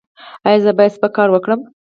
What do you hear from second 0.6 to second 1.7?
زه باید سپک کار وکړم؟